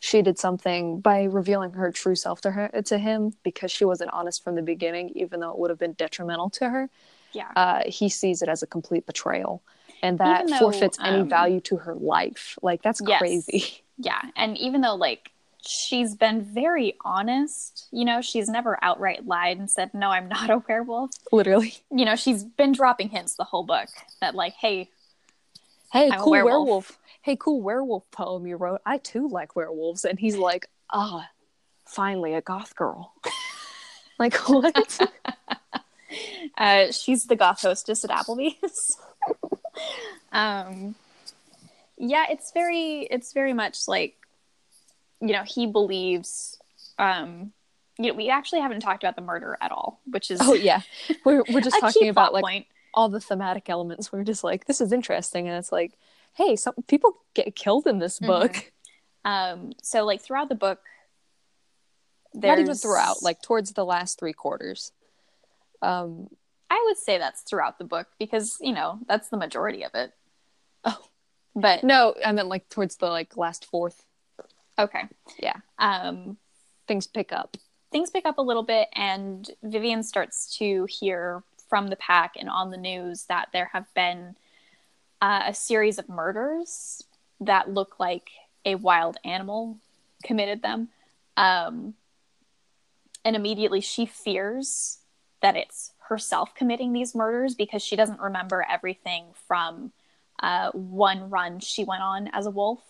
[0.00, 4.10] she did something by revealing her true self to her to him because she wasn't
[4.12, 6.90] honest from the beginning even though it would have been detrimental to her.
[7.32, 7.50] Yeah.
[7.56, 9.62] uh, he sees it as a complete betrayal
[10.02, 12.58] and that though, forfeits any um, value to her life.
[12.62, 13.18] Like that's Yes.
[13.18, 13.64] crazy.
[13.96, 15.30] Yeah, and even though like
[15.66, 20.50] she's been very honest, you know, she's never outright lied and said, "No, I'm not
[20.50, 23.88] a werewolf." literally You know, she's been dropping hints the whole book
[24.20, 24.90] that like, "Hey,
[25.92, 26.66] hey I'm a cool werewolf.
[26.66, 26.98] werewolf.
[27.22, 31.28] hey cool werewolf poem you wrote i too like werewolves and he's like ah
[31.86, 33.14] finally a goth girl
[34.18, 34.98] like what
[36.58, 38.98] uh, she's the goth hostess at Applebee's."
[40.32, 40.94] um,
[41.96, 44.16] yeah, it's very, it's very much like,
[45.26, 46.58] you know, he believes.
[46.98, 47.52] Um,
[47.98, 50.80] you know, we actually haven't talked about the murder at all, which is oh yeah
[51.24, 52.66] we're, we're just talking about like point.
[52.92, 55.92] all the thematic elements we're just like this is interesting and it's like
[56.34, 58.26] hey some people get killed in this Mhm.
[58.26, 58.72] book
[59.24, 60.80] Um, so like throughout the book,
[62.34, 64.92] not even throughout like towards the last three quarters
[65.82, 66.28] um
[66.70, 70.12] I would say that's throughout the book because you know that's the majority of it.
[70.84, 70.98] Oh.
[71.54, 74.04] but no i meant like towards the like last fourth
[74.78, 75.02] okay.
[75.38, 75.56] Yeah.
[75.78, 76.36] Um,
[76.86, 77.56] things pick up
[77.94, 82.48] things pick up a little bit, and Vivian starts to hear from the pack and
[82.50, 84.34] on the news that there have been
[85.22, 87.04] uh, a series of murders
[87.40, 88.30] that look like
[88.64, 89.78] a wild animal
[90.24, 90.88] committed them.
[91.36, 91.94] Um,
[93.24, 94.98] and immediately she fears
[95.40, 99.92] that it's herself committing these murders because she doesn't remember everything from
[100.42, 102.82] uh, one run she went on as a wolf.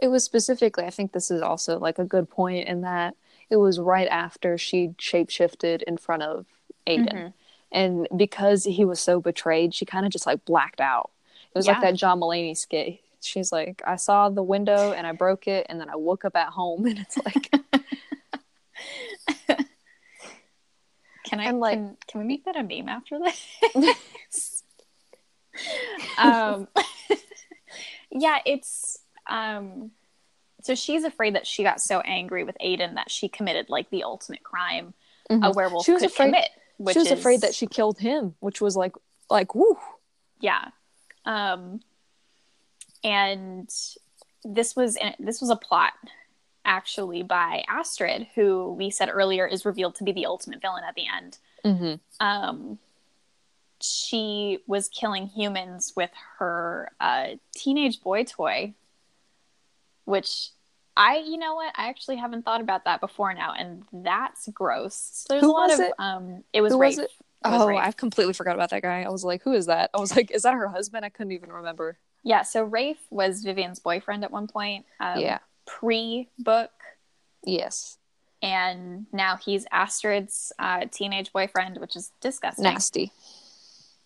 [0.00, 3.14] It was specifically, I think this is also like a good point in that
[3.50, 6.46] it was right after she shapeshifted in front of
[6.86, 7.12] Aiden.
[7.12, 7.32] Mhm.
[7.70, 11.10] And because he was so betrayed, she kind of just like blacked out.
[11.54, 13.00] It was like that John Mulaney skit.
[13.20, 16.34] She's like, I saw the window and I broke it, and then I woke up
[16.34, 17.50] at home, and it's like,
[21.24, 23.46] Can I like- can, can we make that a meme after this?
[26.18, 26.68] um,
[28.10, 29.90] yeah, it's um,
[30.62, 34.04] so she's afraid that she got so angry with Aiden that she committed like the
[34.04, 34.94] ultimate crime
[35.30, 35.54] a Mhm.
[35.54, 36.48] werewolf She was could afraid- commit.
[36.78, 38.94] Which she was is, afraid that she killed him, which was like,
[39.30, 39.78] like, woo.
[40.40, 40.70] yeah,
[41.24, 41.80] um,
[43.04, 43.68] and
[44.44, 45.92] this was this was a plot
[46.64, 50.94] actually by Astrid, who we said earlier is revealed to be the ultimate villain at
[50.94, 51.38] the end.
[51.64, 52.26] Mm-hmm.
[52.26, 52.78] um,
[53.80, 58.74] she was killing humans with her uh, teenage boy toy,
[60.12, 60.50] which
[60.96, 64.94] I, you know what, I actually haven't thought about that before now, and that's gross.
[64.94, 65.92] So there's Who a lot was of it?
[65.98, 66.90] um, it was Who rape.
[66.90, 67.10] was it?
[67.44, 67.80] It was Oh, Rafe.
[67.82, 69.02] I completely forgot about that guy.
[69.02, 69.90] I was like, who is that?
[69.94, 71.04] I was like, is that her husband?
[71.04, 71.98] I couldn't even remember.
[72.22, 74.84] Yeah, so Rafe was Vivian's boyfriend at one point.
[75.00, 75.38] Um, yeah.
[75.66, 76.70] Pre book,
[77.44, 77.96] Yes.
[78.42, 82.62] and now he's Astrid's uh, teenage boyfriend, which is disgusting.
[82.64, 83.10] Nasty.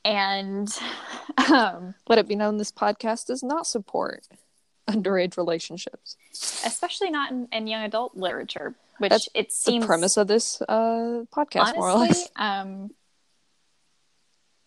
[0.05, 0.69] And
[1.53, 4.27] um, Let it be known this podcast does not support
[4.88, 6.16] underage relationships.
[6.64, 10.61] especially not in, in young adult literature, which That's it seems the premise of this
[10.62, 12.29] uh, podcast, honestly, more or less.
[12.37, 12.90] um,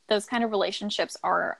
[0.08, 1.60] those kind of relationships are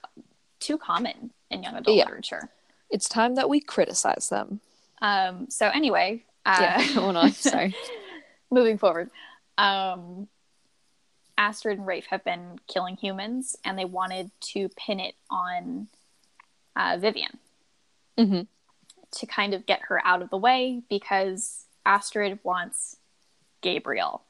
[0.60, 2.06] too common in young adult Yeah.
[2.06, 2.50] literature.
[2.90, 4.60] It's time that we criticize them.
[5.02, 7.32] Um, so anyway, uh, Yeah, hold on.
[7.32, 7.76] Sorry.
[8.52, 9.10] moving forward.
[9.58, 10.28] um,
[11.38, 15.88] Astrid and Rafe have been killing humans, and they wanted to pin it on
[16.76, 17.38] uh, Vivian
[18.20, 18.48] Mhm.
[19.12, 22.98] to kind of get her out of the way because Astrid wants
[23.62, 24.24] Gabriel.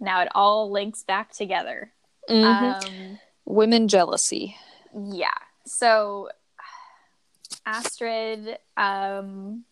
[0.00, 1.92] Now it all links back together.
[2.28, 2.84] Mhm.
[2.84, 4.56] Um, Women jealousy.
[4.94, 5.34] yeah.
[5.66, 6.30] So
[7.66, 9.64] Astrid um,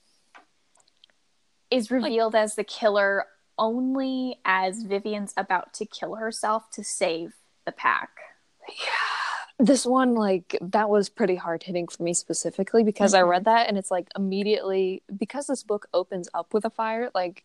[1.71, 3.27] is revealed as the killer
[3.59, 8.11] only as Vivian's about to kill herself to save the pack.
[9.63, 13.29] This one, like, that was pretty hard hitting for me specifically because I Mhm.
[13.29, 17.45] read that and it's like immediately because this book opens up with a fire, like,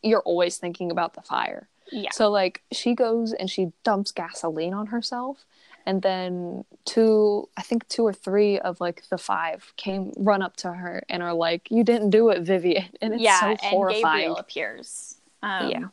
[0.00, 1.68] you're always thinking about the fire.
[1.90, 2.10] Yeah.
[2.12, 5.44] So like she goes and she dumps gasoline on herself
[5.84, 10.54] and then two I think two or three of like the five came run up
[10.58, 13.58] to her and are like, You didn't do it, Vivian and it's yeah, so and
[13.60, 14.02] horrifying.
[14.20, 15.16] Gabriel appears.
[15.42, 15.84] Um, Yeah.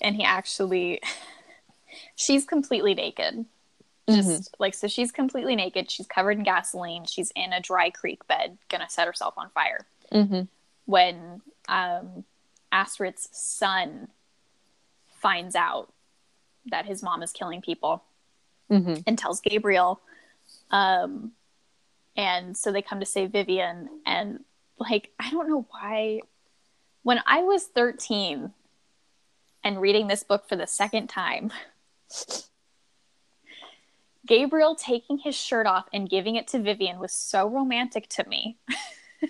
[0.00, 1.00] And he actually,
[2.14, 3.46] she's completely naked.
[4.08, 4.20] Mm-hmm.
[4.20, 5.90] Just like, so she's completely naked.
[5.90, 7.04] She's covered in gasoline.
[7.06, 9.86] She's in a dry creek bed, gonna set herself on fire.
[10.10, 10.42] hmm
[10.86, 12.24] When um,
[12.72, 14.08] Astrid's son
[15.20, 15.92] finds out
[16.66, 18.02] that his mom is killing people
[18.68, 20.00] hmm and tells Gabriel.
[20.70, 21.32] Um,
[22.16, 23.88] and so they come to save Vivian.
[24.06, 24.44] And
[24.78, 26.20] like, I don't know why.
[27.02, 28.52] When I was 13
[29.64, 31.52] and reading this book for the second time,
[34.30, 38.56] Gabriel taking his shirt off and giving it to Vivian was so romantic to me.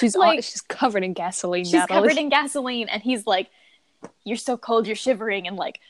[0.00, 1.64] She's Like- all, she's covered in gasoline.
[1.64, 2.00] She's Natalie.
[2.08, 3.50] covered in gasoline, and he's like,
[4.24, 5.80] You're so cold, you're shivering, and like,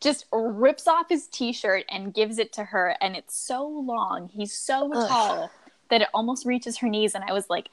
[0.00, 2.96] just rips off his t shirt and gives it to her.
[3.02, 4.28] And it's so long.
[4.32, 5.08] He's so Ugh.
[5.08, 5.50] tall
[5.90, 7.14] that it almost reaches her knees.
[7.14, 7.68] And I was like,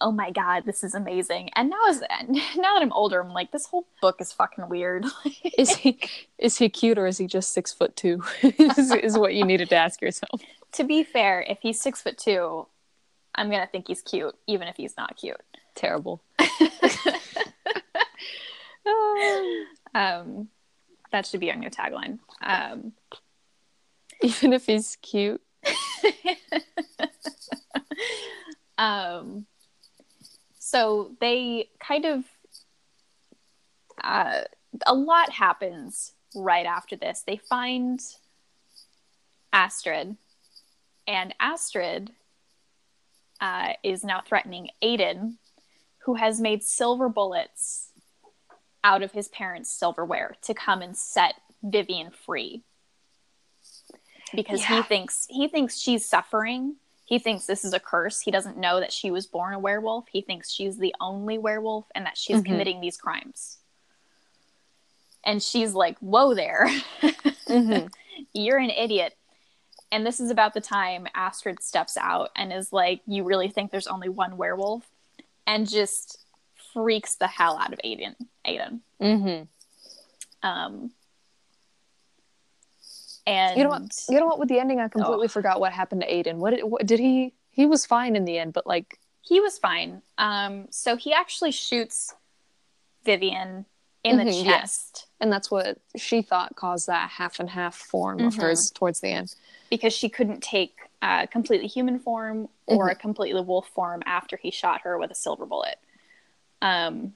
[0.00, 1.50] Oh my God, this is amazing.
[1.54, 2.00] And now, as
[2.30, 5.04] now that I'm older, I'm like, This whole book is fucking weird.
[5.58, 5.98] is he
[6.38, 8.22] is he cute or is he just six foot two?
[8.42, 10.40] is, is what you needed to ask yourself.
[10.72, 12.66] to be fair, if he's six foot two,
[13.34, 15.40] I'm to think he's cute, even if he's not cute.
[15.74, 16.22] Terrible.
[19.94, 20.48] Um,
[21.10, 22.18] that should be on your tagline.
[22.42, 22.92] Um,
[24.22, 25.42] Even if he's cute.
[28.78, 29.46] um,
[30.72, 32.24] so they kind of
[34.02, 34.40] uh,
[34.86, 37.22] a lot happens right after this.
[37.26, 38.00] They find
[39.52, 40.16] Astrid,
[41.06, 42.12] and Astrid
[43.38, 45.34] uh, is now threatening Aiden,
[46.06, 47.90] who has made silver bullets
[48.82, 52.62] out of his parents' silverware to come and set Vivian free
[54.34, 56.76] because he thinks he thinks she's suffering.
[57.12, 58.20] He thinks this is a curse.
[58.22, 60.06] He doesn't know that she was born a werewolf.
[60.10, 62.46] He thinks she's the only werewolf and that she's Mhm.
[62.46, 63.58] committing these crimes.
[65.22, 66.68] And she's like, "Whoa there.
[67.02, 67.88] Mm-hmm.
[68.32, 69.14] You're an idiot."
[69.90, 73.70] And this is about the time Astrid steps out and is like, "You really think
[73.70, 74.90] there's only one werewolf?"
[75.46, 76.24] and just
[76.72, 78.16] freaks the hell out of Aiden.
[78.46, 78.80] Aiden.
[79.02, 80.48] Mm-hmm.
[80.48, 80.92] Um,
[83.26, 84.04] and You know what?
[84.08, 84.38] You know what?
[84.38, 85.28] With the ending, I completely Oh.
[85.28, 86.36] forgot what happened to Aiden.
[86.36, 87.34] What did, what did he?
[87.50, 90.02] He was fine in the end, but like, he was fine.
[90.18, 92.14] Um, so he actually shoots
[93.04, 93.66] Vivian
[94.04, 94.58] in the Mhm, yeah.
[94.60, 98.40] chest and that's what she thought caused that half and half form of Mhm.
[98.40, 99.34] hers towards the end.
[99.70, 104.50] because she couldn't take a completely human form or a completely wolf form after he
[104.50, 105.78] shot her with a silver bullet.
[106.60, 107.14] Um,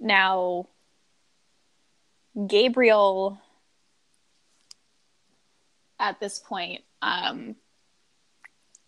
[0.00, 0.66] now,
[2.46, 3.40] Gabriel,
[5.98, 7.56] at this point, um,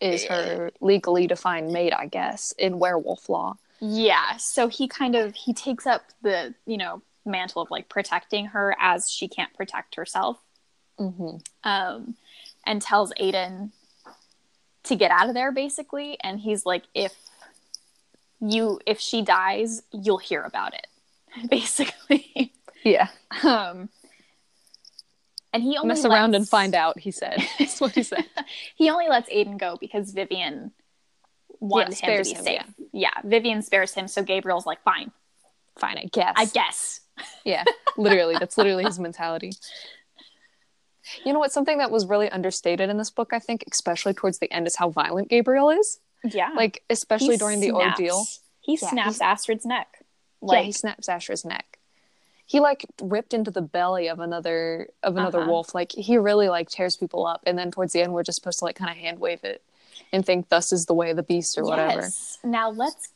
[0.01, 3.57] Is her legally defined mate, I guess, in werewolf law.
[3.81, 8.47] Yeah, so he kind of he takes up the, you know, mantle of like protecting
[8.47, 10.39] her as she can't protect herself.
[10.99, 11.37] Mm-hmm.
[11.65, 12.17] Um
[12.67, 13.71] and tells Aiden
[14.85, 17.15] to get out of there basically and he's like if
[18.41, 20.87] you if she dies, you'll hear about it.
[21.51, 22.53] Basically.
[22.83, 23.09] Yeah,
[23.43, 23.89] um
[25.53, 26.99] and he only mess around and find out.
[26.99, 27.39] He said.
[27.59, 28.25] That's what he said.
[28.77, 30.73] he only lets Aiden go because Vivian
[31.61, 32.75] wanted him to be him, safe.
[32.93, 33.11] Yeah.
[33.25, 35.11] Vivian spares him, so Gabriel's like, fine,
[35.79, 36.35] Fine, I guess.
[36.37, 37.01] I guess.
[37.45, 37.65] Yeah,
[37.97, 38.37] literally.
[38.39, 39.51] That's literally his mentality.
[41.25, 41.51] You know what?
[41.53, 44.77] Something that was really understated in this book, I think, especially towards the end, is
[44.77, 45.99] how violent Gabriel is.
[46.23, 46.51] Yeah.
[46.55, 48.25] Like, especially He during the snaps- ordeal.
[48.61, 49.89] He Yeah, snaps Astrid's neck.
[50.49, 51.78] yeah, he snaps Astrid's neck.
[52.49, 55.51] He like ripped into the belly of another of another Uh-huh.
[55.51, 55.75] wolf.
[55.75, 58.59] Like he really like tears people up, and then towards the end, we're just supposed
[58.61, 59.63] to like kind of hand wave it
[60.13, 62.01] and think thus is the way of the beast or whatever.
[62.01, 62.39] yes.
[62.43, 63.11] Now let's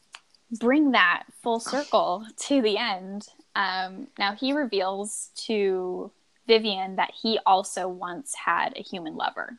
[0.61, 6.11] bring that full circle to the end Um, now he reveals to
[6.47, 9.59] Vivian that he also once had a human lover.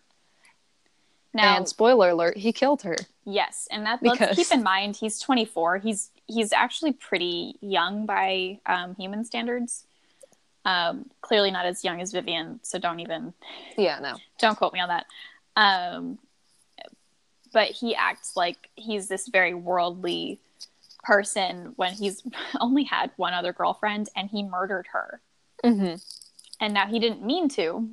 [1.33, 2.95] Now, and spoiler alert, he killed her.
[3.25, 4.19] Yes, and that because...
[4.19, 5.77] let's keep in mind he's 24.
[5.77, 9.85] He's he's actually pretty young by um, human standards.
[10.65, 13.33] Um, clearly not as young as Vivian, so don't even.
[13.77, 14.15] Yeah, no.
[14.39, 15.05] Don't quote me on that.
[15.55, 16.17] Um,
[17.51, 20.39] but he acts like he's this very worldly
[21.03, 22.23] person when he's
[22.59, 25.21] only had one other girlfriend and he murdered her.
[25.63, 25.95] Mm-hmm.
[26.59, 27.89] And now he didn't mean to.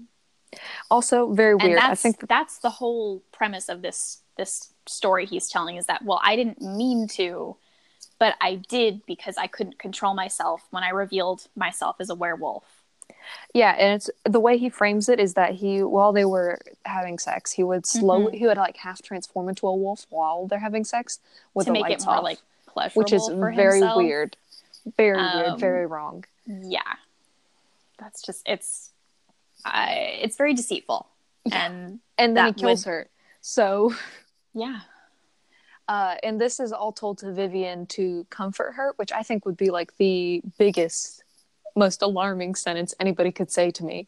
[0.90, 1.79] Also, very weird.
[1.79, 6.20] I think that's the whole premise of this this story he's telling is that well,
[6.22, 7.57] I didn't mean to,
[8.18, 12.64] but I did because I couldn't control myself when I revealed myself as a werewolf.
[13.55, 17.18] Yeah, and it's the way he frames it is that he, while they were having
[17.18, 18.37] sex, he would slowly, mm-hmm.
[18.37, 21.18] he would like half transform into a wolf while they're having sex
[21.55, 23.96] with to the make lights it more off, like pleasurable, which is very himself.
[23.96, 24.37] weird,
[24.96, 26.24] very um, weird, very wrong.
[26.46, 26.81] Yeah,
[27.98, 28.90] that's just it's,
[29.64, 31.07] uh, it's very deceitful,
[31.44, 31.66] yeah.
[31.66, 32.90] and and then he kills would...
[32.90, 33.09] her.
[33.40, 33.94] So,
[34.54, 34.80] yeah.
[35.88, 39.56] Uh, and this is all told to Vivian to comfort her, which I think would
[39.56, 41.24] be like the biggest,
[41.74, 44.06] most alarming sentence anybody could say to me.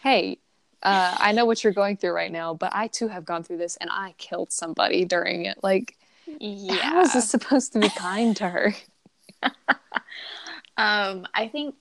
[0.00, 0.38] Hey,
[0.84, 3.56] uh, I know what you're going through right now, but I too have gone through
[3.56, 5.58] this and I killed somebody during it.
[5.62, 6.74] Like, yeah.
[6.76, 8.74] how is this supposed to be kind to her?
[10.76, 11.74] um, I think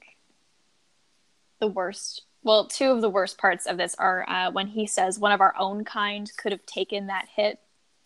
[1.60, 5.20] the worst, well, two of the worst parts of this are uh, when he says
[5.20, 7.60] one of our own kind could have taken that hit.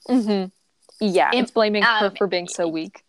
[0.07, 0.49] Mm-hmm.
[0.99, 3.03] Yeah, it's blaming um, her for being so weak.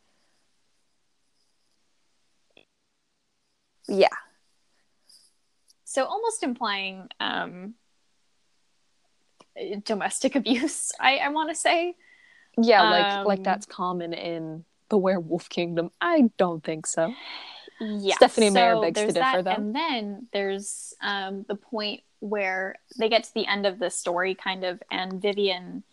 [3.88, 4.08] Yeah.
[5.84, 7.74] So almost implying um,
[9.84, 11.94] domestic abuse, I, I want to say.
[12.60, 15.90] Yeah, like um, like that's common in the werewolf kingdom.
[16.00, 17.14] I don't think so.
[17.80, 19.50] Yeah, Stephenie so Meyer begs to differ, that, though.
[19.50, 24.34] And then there's um, the point where they get to the end of the story,
[24.34, 25.84] kind of, and Vivian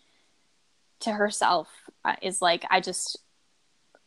[1.06, 1.68] to herself
[2.04, 3.18] uh, is like, I just,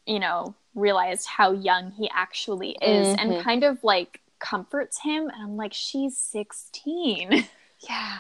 [0.06, 3.32] you know, realized how young he actually is mm-hmm.
[3.32, 5.24] and kind of like comforts him.
[5.24, 7.48] And I'm like, she's 16.
[7.90, 8.18] yeah.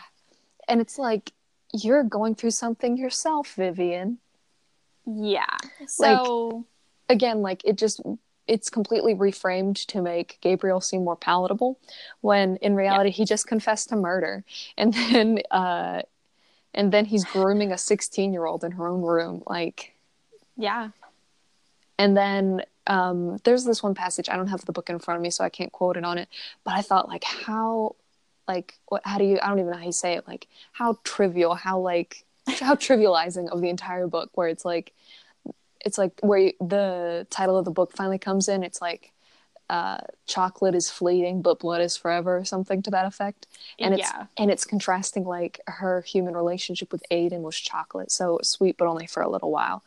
[0.68, 1.32] And it's like,
[1.74, 4.18] you're going through something yourself, Vivian.
[5.06, 5.58] Yeah.
[5.88, 6.66] So,
[7.10, 8.02] like, again, like, it just,
[8.48, 11.80] it's completely reframed to make Gabriel seem more palatable
[12.22, 13.16] when in reality yeah.
[13.16, 14.44] he just confessed to murder.
[14.78, 16.04] And then, uh,
[16.74, 19.96] and then he's grooming a 16 year old in her own room like
[20.58, 20.90] yeah.
[21.98, 25.22] And then um, there's this one passage i don't have the book in front of
[25.22, 26.28] me so i can't quote it on it
[26.64, 27.96] but i thought like how
[28.48, 30.98] like what how do you i don't even know how you say it like how
[31.04, 32.26] trivial how like
[32.60, 34.92] how trivializing of the entire book where it's like
[35.86, 39.14] it's like where you, the title of the book finally comes in it's like
[39.70, 43.46] uh, chocolate is fleeting but blood is forever or something to that effect
[43.78, 44.26] and it's yeah.
[44.38, 49.06] and it's contrasting like her human relationship with aiden was chocolate so sweet but only
[49.06, 49.84] for a little while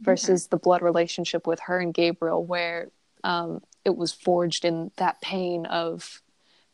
[0.00, 0.50] versus mm-hmm.
[0.50, 2.88] the blood relationship with her and gabriel where
[3.24, 6.22] um, it was forged in that pain of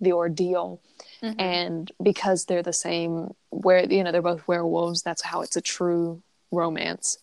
[0.00, 0.80] the ordeal
[1.22, 1.38] mm-hmm.
[1.40, 5.60] and because they're the same where you know they're both werewolves that's how it's a
[5.60, 7.18] true romance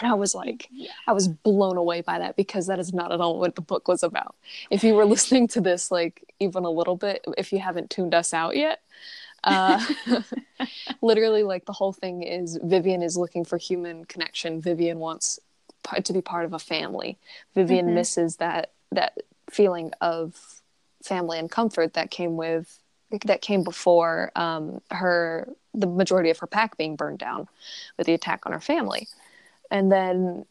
[0.00, 0.90] and I was like, yeah.
[1.06, 3.88] I was blown away by that because that is not at all what the book
[3.88, 4.34] was about.
[4.70, 8.14] If you were listening to this, like, even a little bit, if you haven't tuned
[8.14, 8.80] us out yet,
[9.44, 9.84] uh,
[11.02, 14.60] literally, like, the whole thing is Vivian is looking for human connection.
[14.60, 15.38] Vivian wants
[16.04, 17.18] to be part of a family.
[17.54, 17.96] Vivian mm-hmm.
[17.96, 19.18] misses that, that
[19.50, 20.60] feeling of
[21.02, 22.78] family and comfort that came with
[23.26, 27.48] that came before um, her the majority of her pack being burned down
[27.98, 29.06] with the attack on her family
[29.72, 30.44] and then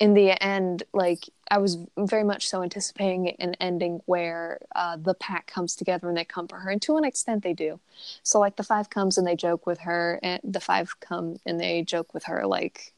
[0.00, 5.14] in the end like i was very much so anticipating an ending where uh, the
[5.14, 6.70] pack comes together and they come for her.
[6.70, 7.80] And to an extent they do.
[8.22, 11.58] So like the five comes and they joke with her and the five come and
[11.58, 12.92] they joke with her like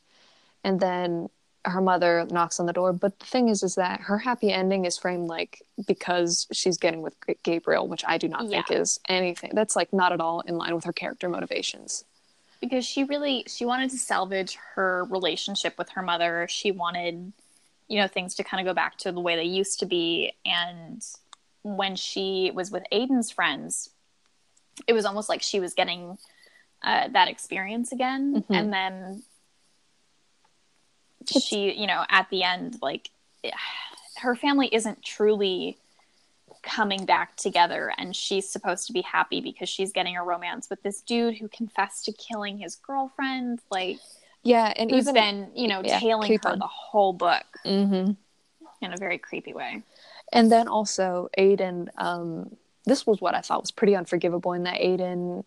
[0.62, 1.31] and then
[1.64, 2.92] her mother knocks on the door.
[2.92, 7.01] But the thing is is that her happy ending is framed like because she's getting
[7.01, 8.62] with gabriel which i do not yeah.
[8.62, 12.05] think is anything that's like not at all in line with her character motivations
[12.61, 16.47] because she really she wanted to salvage her relationship with her mother.
[16.49, 17.33] She wanted
[17.91, 20.33] you know things to kind of go back to the way they used to be
[20.47, 21.05] and
[21.63, 23.91] when she was with Aiden's friends
[24.87, 26.17] it was almost like she was getting
[26.83, 28.55] uh, that experience again mm-hmm.
[28.55, 29.23] and then
[31.27, 33.11] she you know at the end like
[34.19, 35.77] her family isn't truly
[36.63, 40.83] coming back together and she's supposed to be happy because she's getting a romance with
[40.83, 43.99] this dude who confessed to killing his girlfriend like
[44.43, 46.59] yeah and who's even been you know yeah, tailing her on.
[46.59, 48.13] the whole book mm-hmm.
[48.85, 49.83] in a very creepy way
[50.33, 52.57] And then also Aiden, um,
[52.87, 55.45] this was what I thought was pretty unforgivable in that Aiden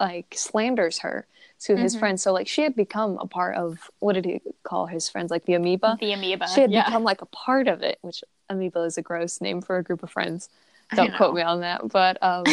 [0.00, 1.26] like slanders her
[1.60, 1.98] to his Mhm.
[2.00, 2.22] friends.
[2.22, 5.30] So like she had become a part of what did he call his friends?
[5.30, 5.96] Like the amoeba.
[6.00, 6.48] The amoeba.
[6.48, 6.84] she had yeah.
[6.84, 10.02] become like a part of it, which amoeba is a gross name for a group
[10.02, 10.48] of friends.
[10.94, 12.44] Don't quote me on that, but um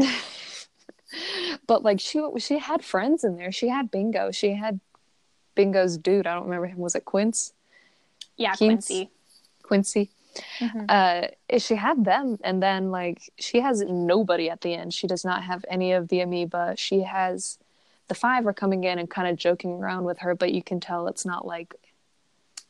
[1.66, 3.52] but like she she had friends in there.
[3.52, 4.30] She had Bingo.
[4.30, 4.80] She had
[5.54, 6.26] Bingo's dude.
[6.26, 6.78] I don't remember him.
[6.78, 7.52] Was it Quince?
[8.36, 8.86] Yeah, Quince.
[8.86, 9.10] Quincy.
[9.62, 10.10] Quincy.
[10.58, 10.84] Mhm.
[10.88, 14.92] Uh, she had them, and then like she has nobody at the end.
[14.92, 16.74] She does not have any of the amoeba.
[16.76, 17.58] She has
[18.08, 20.78] the five are coming in and kind of joking around with her, but you can
[20.78, 21.74] tell it's not like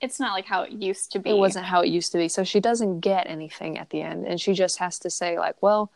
[0.00, 1.30] It's not like how it used to be.
[1.30, 2.28] it wasn't how it used to be.
[2.28, 5.56] So she doesn't get anything at the end, and she just has to say like,
[5.62, 5.90] well,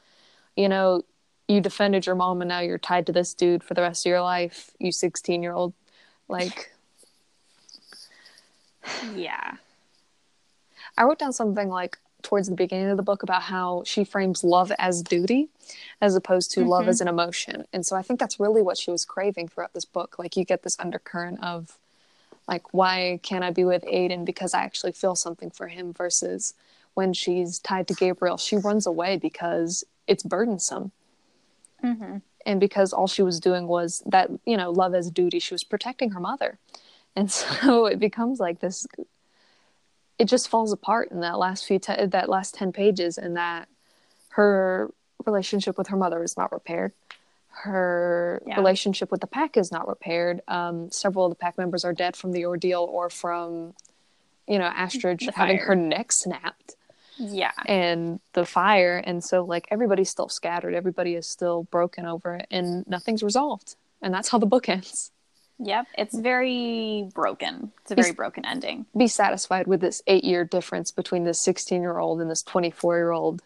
[0.56, 1.02] you know,
[1.48, 4.10] you defended your mom, and now you're tied to this dude for the rest of
[4.10, 4.70] your life.
[4.78, 5.74] You sixteen year old,
[6.28, 6.72] like.
[9.14, 9.54] Yeah.
[10.96, 14.44] I wrote down something like towards the beginning of the book about how she frames
[14.44, 15.48] love as duty
[16.00, 16.88] as opposed to love Mhm.
[16.88, 17.66] as an emotion.
[17.72, 20.18] And so I think that's really what she was craving throughout this book.
[20.18, 21.78] Like you get this undercurrent of
[22.50, 26.52] like why can't I be with Aiden because I actually feel something for him versus
[26.92, 30.92] when she's tied to Gabriel, she runs away because it's burdensome.
[31.80, 35.54] Hmm and because all she was doing was that, you know, love as duty, she
[35.54, 36.58] was protecting her mother.
[37.16, 38.86] And so it becomes like this
[40.18, 43.68] it just falls apart in that last few te- that last 10 pages and that
[44.30, 44.92] her
[45.24, 46.92] relationship with her mother is not repaired
[47.50, 48.56] her Yeah.
[48.56, 52.16] relationship with the pack is not repaired um, several of the pack members are dead
[52.16, 53.74] from the ordeal or from
[54.48, 56.76] you know astridge having her neck snapped
[57.18, 57.52] Yeah.
[57.66, 62.46] and the fire and so like everybody's still scattered everybody is still broken over it
[62.50, 65.10] and nothing's resolved and that's how the book ends
[65.62, 65.88] Yep.
[65.98, 67.70] It's very broken.
[67.82, 68.86] It's a very broken ending.
[68.96, 72.96] be satisfied with this eight year difference between this 16 year old and this 24
[72.96, 73.42] year old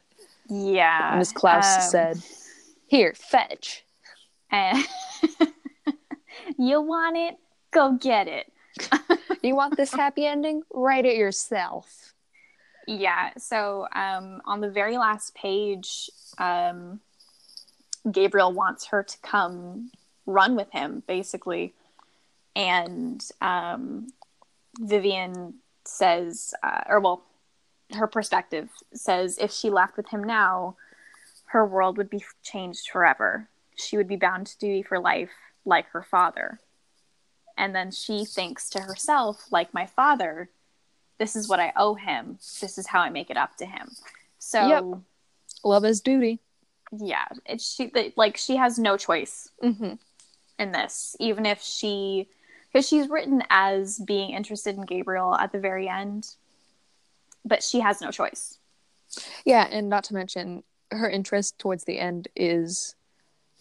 [0.48, 1.16] Yeah.
[1.18, 2.22] Miss Klause um, said,
[2.86, 3.83] Here, fetch.
[4.54, 4.84] And-
[6.58, 7.36] you want it?
[7.70, 8.52] Go get it.
[9.44, 10.62] You want this happy ending?
[10.72, 12.14] Write it yourself.
[12.88, 13.30] Yeah.
[13.36, 17.00] So um, on the very last page, um,
[18.10, 19.90] Gabriel wants her to come
[20.24, 21.74] run with him, basically.
[22.56, 24.14] And um,
[24.80, 27.22] Vivian says, uh, or well,
[27.92, 30.76] her perspective says if she left with him now,
[31.48, 33.46] her world would be changed forever.
[33.76, 35.30] She would be bound to duty for life,
[35.64, 36.60] like her father.
[37.56, 40.50] And then she thinks to herself, like my father,
[41.18, 42.38] this is what I owe him.
[42.60, 43.90] This is how I make it up to him.
[44.38, 44.84] So Yep.
[45.64, 46.40] Love is duty.
[46.92, 49.94] yeah, it's she like she has no choice Mm-hmm.
[50.58, 52.28] in this, even if she
[52.72, 56.28] because she's written as being interested in Gabriel at the very end,
[57.44, 58.58] but she has no choice.
[59.44, 62.96] Yeah, and not to mention, her interest towards the end is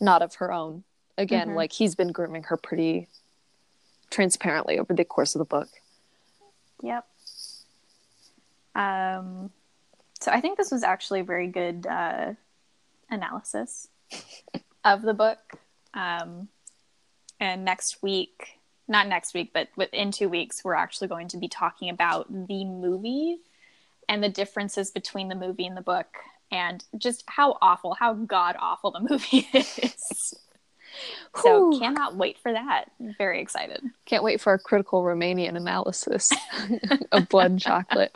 [0.03, 0.83] not of her own.
[1.17, 1.55] Again, Mhm.
[1.55, 3.07] like he's been grooming her pretty
[4.09, 5.69] transparently over the course of the book.
[6.81, 7.07] Yep.
[8.75, 9.51] Um,
[10.19, 12.33] so I think this was actually a very good uh,
[13.09, 13.87] analysis
[14.83, 15.39] of the book.
[15.93, 16.49] Um,
[17.39, 21.47] and next week, not next week, but within two weeks, we're actually going to be
[21.47, 23.39] talking about the movie
[24.09, 26.17] and the differences between the movie and the book,
[26.53, 30.35] and just how awful, how god awful the movie is.
[31.35, 31.79] so Whew.
[31.79, 32.85] cannot wait for that.
[33.17, 33.81] Very excited.
[34.05, 36.31] Can't wait for a critical Romanian analysis
[37.11, 38.15] of Blood Chocolate.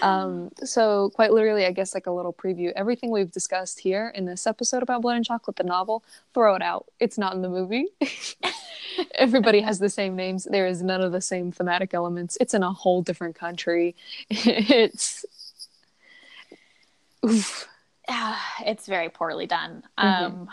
[0.00, 2.70] Um, so, quite literally, I guess like a little preview.
[2.76, 6.62] Everything we've discussed here in this episode about Blood and Chocolate, the novel, throw it
[6.62, 6.86] out.
[7.00, 7.86] It's not in the movie.
[9.16, 10.44] Everybody has the same names.
[10.44, 12.38] There is none of the same thematic elements.
[12.40, 13.96] It's in a whole different country.
[14.30, 15.26] It's.
[17.26, 17.68] Oof.
[18.64, 19.82] it's very poorly done.
[19.98, 20.24] Mhm.
[20.24, 20.48] Um,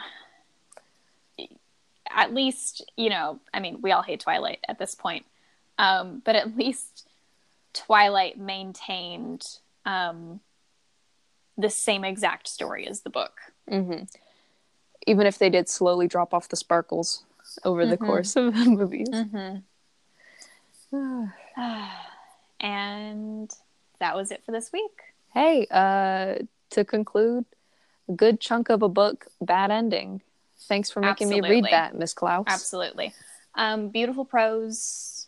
[2.10, 5.26] at least, you know, I mean, we all hate Twilight at this point,
[5.78, 7.08] um, but at least
[7.74, 9.46] Twilight maintained
[9.86, 10.40] um,
[11.58, 13.40] the same exact story as the book.
[13.68, 14.04] hmm
[15.08, 17.24] Even if they did slowly drop off the sparkles
[17.64, 18.06] over the Mhm.
[18.06, 19.10] course of the movies.
[22.60, 23.52] and
[24.00, 25.02] that was it for this week.
[25.34, 26.36] Hey, uh,
[26.74, 27.46] to conclude,
[28.10, 30.22] a good chunk of a book, bad ending.
[30.68, 32.46] Thanks for making me read that, Miss Klause.
[32.48, 33.14] Absolutely.
[33.56, 35.28] Um, beautiful prose,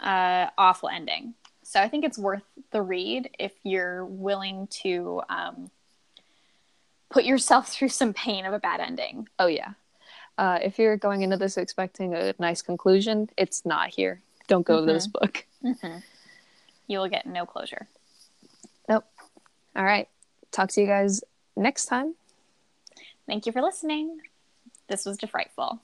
[0.00, 1.34] uh, awful ending.
[1.62, 5.70] So I think it's worth the read if you're willing to um,
[7.10, 9.28] put yourself through some pain of a bad ending.
[9.38, 9.72] Oh yeah.
[10.36, 14.20] Uh, if you're going into this expecting a nice conclusion, it's not here.
[14.48, 15.46] Don't go to this book.
[16.86, 17.86] You will get no closure.
[18.88, 19.04] Nope.
[19.74, 20.08] All right.
[20.54, 21.20] Talk to you guys
[21.56, 22.14] next time.
[23.26, 24.20] Thank you for listening.
[24.88, 25.80] This was Defrightful.